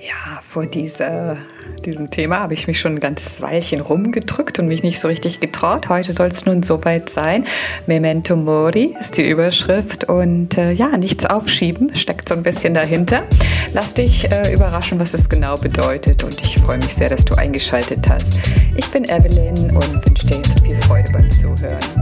[0.00, 1.38] Ja, vor dieser,
[1.84, 5.40] diesem Thema habe ich mich schon ein ganzes Weilchen rumgedrückt und mich nicht so richtig
[5.40, 5.88] getraut.
[5.88, 7.44] Heute soll es nun soweit sein.
[7.86, 13.24] Memento Mori ist die Überschrift und äh, ja, nichts aufschieben steckt so ein bisschen dahinter.
[13.72, 17.34] Lass dich äh, überraschen, was es genau bedeutet und ich freue mich sehr, dass du
[17.34, 18.38] eingeschaltet hast.
[18.76, 21.97] Ich bin Evelyn und wünsche dir jetzt viel Freude beim Zuhören.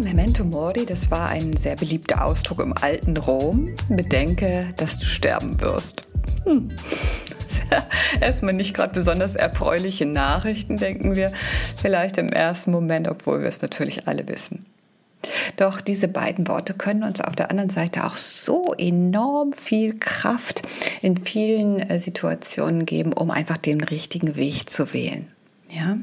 [0.00, 3.74] Memento Mori, das war ein sehr beliebter Ausdruck im alten Rom.
[3.88, 6.08] Bedenke, dass du sterben wirst.
[6.44, 6.70] Hm.
[8.20, 11.32] Erstmal nicht gerade besonders erfreuliche Nachrichten, denken wir
[11.76, 14.66] vielleicht im ersten Moment, obwohl wir es natürlich alle wissen.
[15.56, 20.62] Doch diese beiden Worte können uns auf der anderen Seite auch so enorm viel Kraft
[21.02, 25.33] in vielen äh, Situationen geben, um einfach den richtigen Weg zu wählen.
[25.76, 25.98] Ja,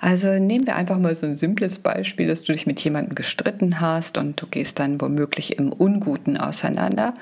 [0.00, 3.80] also nehmen wir einfach mal so ein simples Beispiel, dass du dich mit jemandem gestritten
[3.80, 7.14] hast und du gehst dann womöglich im Unguten auseinander.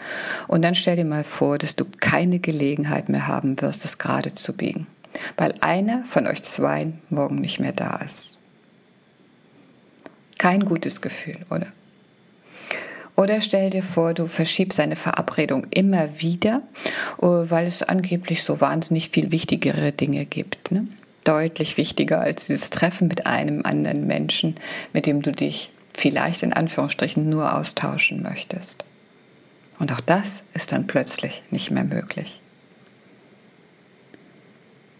[0.48, 4.34] Und dann stell dir mal vor, dass du keine Gelegenheit mehr haben wirst, das gerade
[4.34, 4.86] zu biegen,
[5.36, 8.38] weil einer von euch zwei morgen nicht mehr da ist.
[10.38, 11.66] Kein gutes Gefühl, oder?
[13.16, 16.62] Oder stell dir vor, du verschiebst eine Verabredung immer wieder,
[17.18, 20.72] weil es angeblich so wahnsinnig viel wichtigere Dinge gibt.
[20.72, 20.86] Ne?
[21.24, 24.56] Deutlich wichtiger als dieses Treffen mit einem anderen Menschen,
[24.92, 28.84] mit dem du dich vielleicht in Anführungsstrichen nur austauschen möchtest.
[29.78, 32.40] Und auch das ist dann plötzlich nicht mehr möglich.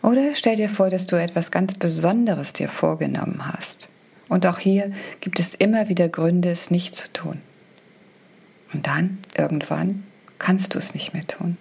[0.03, 3.89] Oder stell dir vor, dass du etwas ganz Besonderes dir vorgenommen hast.
[4.29, 7.41] Und auch hier gibt es immer wieder Gründe, es nicht zu tun.
[8.73, 10.05] Und dann, irgendwann,
[10.39, 11.57] kannst du es nicht mehr tun.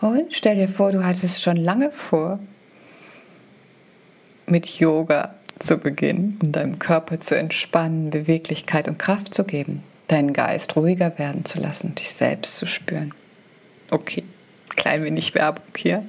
[0.00, 2.38] Und stell dir vor, du hattest schon lange vor,
[4.46, 10.32] mit Yoga zu beginnen, um deinem Körper zu entspannen, Beweglichkeit und Kraft zu geben, deinen
[10.32, 13.12] Geist ruhiger werden zu lassen und dich selbst zu spüren.
[13.90, 14.24] Okay,
[14.70, 16.02] klein wenig Werbung hier.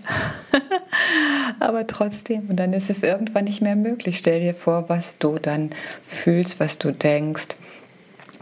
[1.60, 4.18] Aber trotzdem, und dann ist es irgendwann nicht mehr möglich.
[4.18, 7.50] Stell dir vor, was du dann fühlst, was du denkst,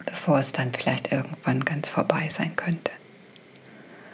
[0.06, 2.92] bevor es dann vielleicht irgendwann ganz vorbei sein könnte.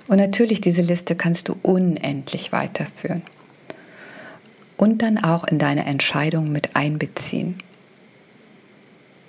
[0.08, 3.24] Und natürlich, diese Liste kannst du unendlich weiterführen.
[4.78, 7.60] Und dann auch in deine Entscheidung mit einbeziehen.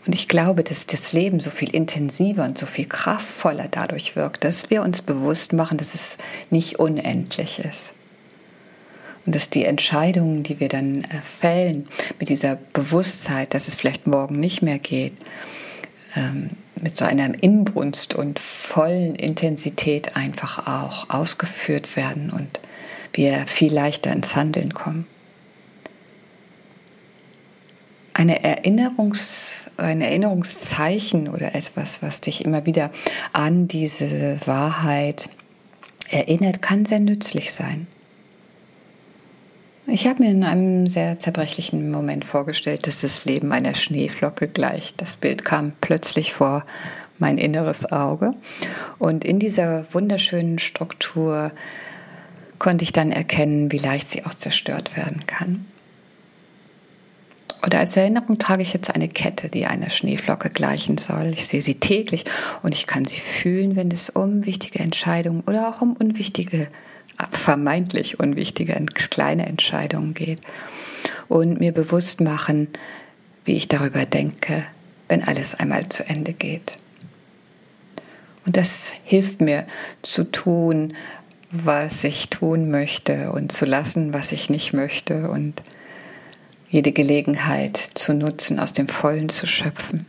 [0.07, 4.45] Und ich glaube, dass das Leben so viel intensiver und so viel kraftvoller dadurch wirkt,
[4.45, 6.17] dass wir uns bewusst machen, dass es
[6.51, 7.93] nicht unendlich ist.
[9.25, 11.89] Und dass die Entscheidungen, die wir dann äh, fällen,
[12.21, 15.15] mit dieser Bewusstheit, dass es vielleicht morgen nicht mehr geht,
[16.15, 16.51] ähm,
[16.81, 22.61] mit so einer Inbrunst und vollen Intensität einfach auch ausgeführt werden und
[23.13, 25.07] wir viel leichter ins Handeln kommen.
[28.13, 32.91] Eine Erinnerungs, ein Erinnerungszeichen oder etwas, was dich immer wieder
[33.33, 35.29] an diese Wahrheit
[36.11, 37.87] erinnert, kann sehr nützlich sein.
[39.89, 45.01] Ich habe mir in einem sehr zerbrechlichen Moment vorgestellt, dass das Leben einer Schneeflocke gleicht.
[45.01, 46.65] Das Bild kam plötzlich vor
[47.19, 48.33] mein inneres Auge.
[48.99, 51.53] Und in dieser wunderschönen Struktur
[52.59, 55.67] konnte ich dann erkennen, wie leicht sie auch zerstört werden kann.
[57.65, 61.31] Oder als Erinnerung trage ich jetzt eine Kette, die einer Schneeflocke gleichen soll.
[61.33, 62.25] Ich sehe sie täglich
[62.63, 66.67] und ich kann sie fühlen, wenn es um wichtige Entscheidungen oder auch um unwichtige
[67.31, 70.41] vermeintlich unwichtige kleine Entscheidungen geht.
[71.29, 72.69] Und mir bewusst machen,
[73.45, 74.65] wie ich darüber denke,
[75.09, 76.77] wenn alles einmal zu Ende geht.
[78.45, 79.67] Und das hilft mir
[80.03, 80.95] zu tun,
[81.51, 85.63] was ich tun möchte und zu lassen, was ich nicht möchte und
[86.69, 90.07] jede Gelegenheit zu nutzen, aus dem Vollen zu schöpfen.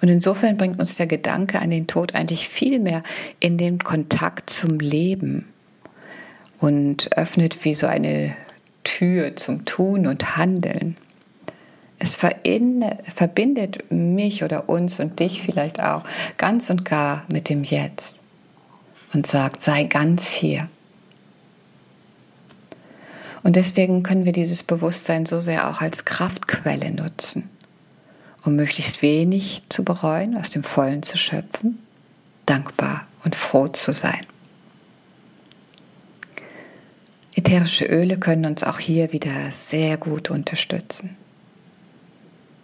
[0.00, 3.02] Und insofern bringt uns der Gedanke an den Tod eigentlich viel mehr
[3.38, 5.46] in den Kontakt zum Leben
[6.58, 8.34] und öffnet wie so eine
[8.84, 10.96] Tür zum Tun und Handeln.
[11.98, 16.02] Es verbindet mich oder uns und dich vielleicht auch
[16.38, 18.22] ganz und gar mit dem Jetzt
[19.12, 20.68] und sagt, sei ganz hier.
[23.42, 27.50] Und deswegen können wir dieses Bewusstsein so sehr auch als Kraftquelle nutzen
[28.44, 31.78] um möglichst wenig zu bereuen, aus dem Vollen zu schöpfen,
[32.46, 34.26] dankbar und froh zu sein.
[37.34, 41.16] Ätherische Öle können uns auch hier wieder sehr gut unterstützen.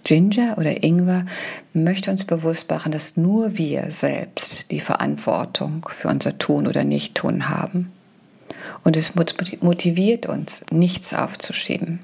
[0.04, 1.26] Ginger oder Ingwer
[1.72, 7.48] möchte uns bewusst machen, dass nur wir selbst die Verantwortung für unser Tun oder Nicht-Tun
[7.48, 7.90] haben.
[8.84, 12.00] Und es motiviert uns, nichts aufzuschieben.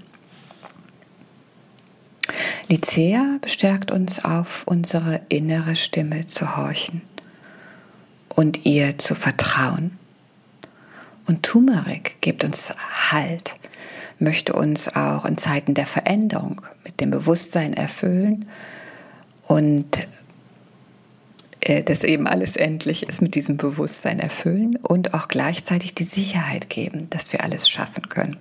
[2.73, 7.03] Lycea bestärkt uns auf, unsere innere Stimme zu horchen
[8.35, 9.99] und ihr zu vertrauen.
[11.27, 12.73] Und Turmeric gibt uns
[13.11, 13.57] Halt,
[14.19, 18.49] möchte uns auch in Zeiten der Veränderung mit dem Bewusstsein erfüllen
[19.47, 20.09] und
[21.61, 26.71] äh, dass eben alles endlich ist, mit diesem Bewusstsein erfüllen und auch gleichzeitig die Sicherheit
[26.71, 28.39] geben, dass wir alles schaffen können.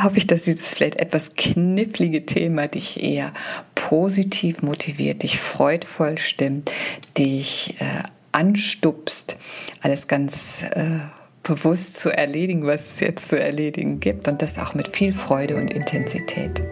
[0.00, 3.32] Hoffe ich, dass dieses vielleicht etwas knifflige Thema dich eher
[3.74, 6.70] positiv motiviert, dich freudvoll stimmt,
[7.18, 8.02] dich äh,
[8.32, 9.36] anstupst,
[9.82, 11.00] alles ganz äh,
[11.42, 15.56] bewusst zu erledigen, was es jetzt zu erledigen gibt und das auch mit viel Freude
[15.56, 16.62] und Intensität.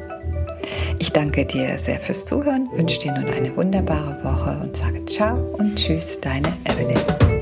[0.98, 5.36] Ich danke dir sehr fürs Zuhören, wünsche dir nun eine wunderbare Woche und sage ciao
[5.58, 7.39] und tschüss, deine Evelyn.